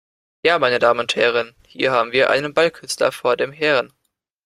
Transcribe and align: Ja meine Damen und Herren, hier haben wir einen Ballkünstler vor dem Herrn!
Ja 0.43 0.57
meine 0.57 0.79
Damen 0.79 1.01
und 1.01 1.15
Herren, 1.15 1.53
hier 1.67 1.91
haben 1.91 2.11
wir 2.11 2.31
einen 2.31 2.55
Ballkünstler 2.55 3.11
vor 3.11 3.37
dem 3.37 3.51
Herrn! 3.51 3.93